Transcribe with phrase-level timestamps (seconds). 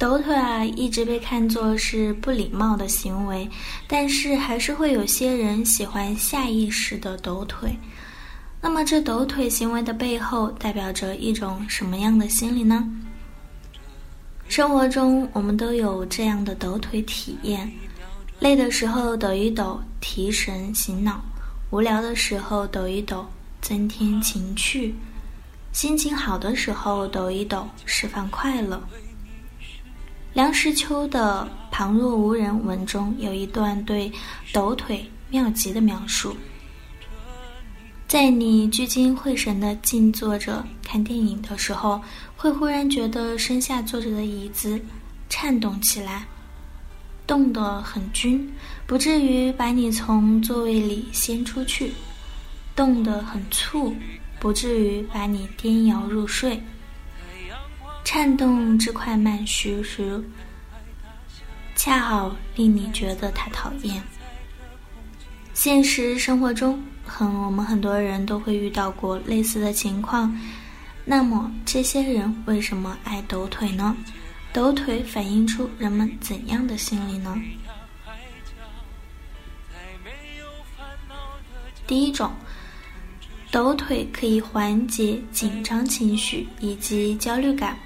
[0.00, 3.46] 抖腿啊，一直被看作是不礼貌的行为，
[3.86, 7.76] 但是还是会有些人喜欢下意识的抖腿。
[8.62, 12.82] 那么，这抖腿行为的背后代表着一种什么样的心理呢？
[14.48, 17.70] 生活中，我们都有这样的抖腿体验：
[18.38, 21.20] 累的时候抖一抖，提神醒脑；
[21.68, 23.26] 无聊的时候抖一抖，
[23.60, 24.94] 增添情趣；
[25.72, 28.82] 心情好的时候抖一抖，释放快乐。
[30.32, 34.10] 梁实秋的《旁若无人》文中有一段对
[34.52, 36.36] 抖腿妙极的描述：
[38.06, 42.00] 在你聚精会神的静坐着看电影的时候，
[42.36, 44.80] 会忽然觉得身下坐着的椅子
[45.28, 46.24] 颤动起来，
[47.26, 48.52] 动得很均，
[48.86, 51.88] 不至于把你从座位里掀出去；
[52.76, 53.92] 动得很促，
[54.38, 56.62] 不至于把你颠摇入睡。
[58.04, 60.02] 颤动之快慢徐徐，
[61.76, 64.02] 恰好令你觉得他讨厌。
[65.54, 70.36] 现实生活中，很我们很多人都会遇到过类似的情况。
[71.04, 73.96] 那么，这些人为什么爱抖腿呢？
[74.52, 77.40] 抖腿反映出人们怎样的心理呢？
[81.86, 82.32] 第一种，
[83.50, 87.78] 抖腿可以缓解紧张情绪以及焦虑感。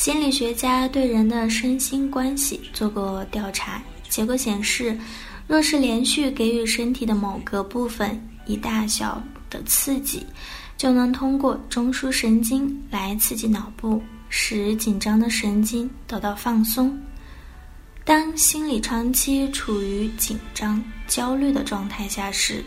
[0.00, 4.98] 心理学家对人的身心关系做过调查，结果显示，
[5.46, 10.24] 若是连续给予身体的某个部分以大小的刺激，
[10.78, 16.98] 就能通过中枢神经来刺激脑部，使紧张的神经得到放松。
[18.02, 22.64] 当心理长期处于紧张、焦虑的状态下时，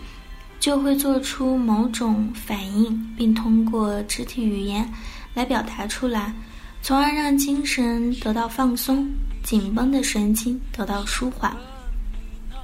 [0.60, 4.88] 就会做出某种反应，并通过肢体语言
[5.34, 6.32] 来表达出来。
[6.84, 9.10] 从而让精神得到放松，
[9.42, 11.56] 紧绷的神经得到舒缓。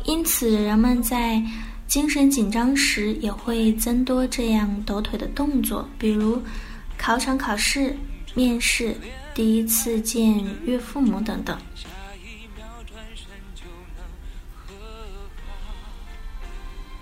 [0.03, 1.41] 因此，人们在
[1.87, 6.37] 精神紧张时也会增多这样抖腿的动作，比如
[6.97, 7.95] 考场考试、
[8.35, 8.93] 面试、
[9.33, 11.57] 第一次见岳父母等等。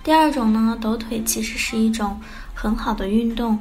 [0.04, 2.22] 第二种呢，抖腿其实是一种
[2.54, 3.58] 很好的运动。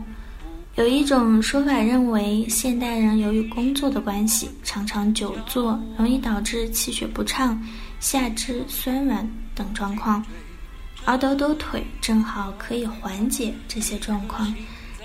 [0.76, 7.58] 有一种说法认为，现代人由于工作的关系，常常久坐，容易导致气血不畅、
[7.98, 10.22] 下肢酸软等状况，
[11.06, 14.54] 而抖抖腿正好可以缓解这些状况，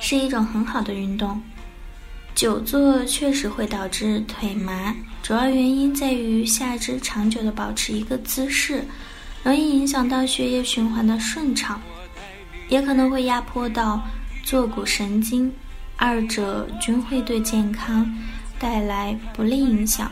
[0.02, 1.42] 是一种很好的运动。
[2.36, 4.94] 久坐确实会导致腿麻，
[5.24, 8.86] 主要原因在于下肢长久的保持一个姿势，
[9.42, 11.82] 容易影响到血液循环的顺畅，
[12.68, 14.02] 也可能会压迫到。
[14.44, 15.54] 坐骨神经，
[16.02, 18.12] 二者均会对健康
[18.58, 20.12] 带来不利影响。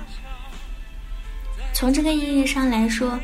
[1.73, 3.19] 从这个意义上来说，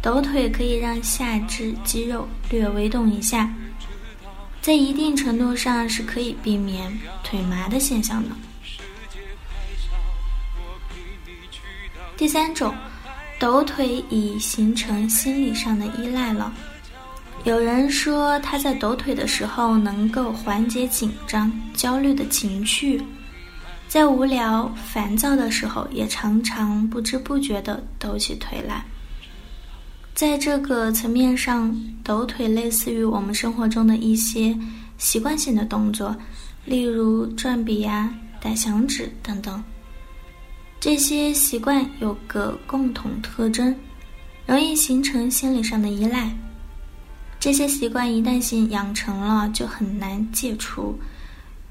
[0.00, 3.52] 抖腿可以让下肢肌肉略微动一下，
[4.62, 6.90] 在一定程度上是可以避免
[7.22, 8.30] 腿麻的现象的。
[12.16, 12.74] 第三种，
[13.38, 16.50] 抖腿已形成心理上的依赖了。
[17.46, 23.00] 有人说，他在抖腿的时候能够缓解紧张、焦虑的情绪，
[23.86, 28.84] 在无聊、烦躁的时候，也常常不知不觉地抖起腿来。
[30.12, 34.58] 在这个层面上，抖腿类似于我们生活中的一些
[34.98, 36.16] 习惯性的动作，
[36.64, 39.62] 例如转笔呀、打响指等等。
[40.80, 43.72] 这些习惯有个共同特征，
[44.46, 46.28] 容易形成心理上的依赖。
[47.46, 50.98] 这些习惯一旦性养成了，就很难戒除。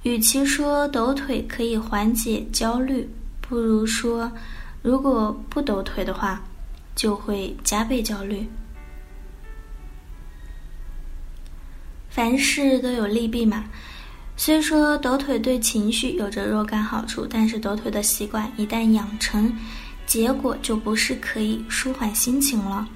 [0.03, 3.09] 与其说抖腿可以缓解焦虑，
[3.41, 4.31] 不如说，
[4.81, 6.41] 如果不抖腿的话，
[6.95, 8.47] 就会加倍焦虑。
[12.09, 13.65] 凡事都有利弊嘛。
[14.37, 19.53] 虽说抖腿对情绪有着若干好处，但是抖腿的习惯一旦养成，
[20.05, 22.87] 结果就不是可以舒缓心情了。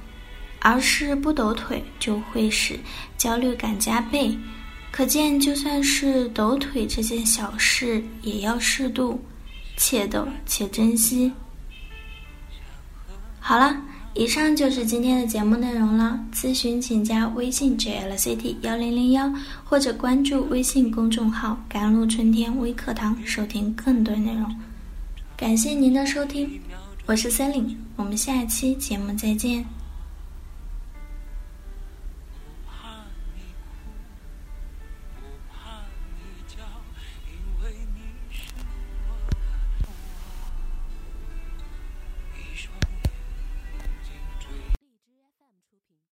[0.59, 2.79] 而是不抖腿就会使
[3.17, 4.37] 焦虑感加倍，
[4.91, 9.19] 可见就算是抖腿这件小事，也要适度，
[9.77, 11.31] 且抖且珍惜。
[13.39, 13.75] 好了，
[14.13, 16.19] 以上就是今天的节目内容了。
[16.33, 19.33] 咨询请加微信 jlct 幺零零幺，
[19.63, 24.53] 或者关注微信公众号“甘露春天微课堂”，收听更多内容。
[25.37, 26.59] 感谢您的收听，
[27.05, 29.78] 我是森林，我们下期节目再见。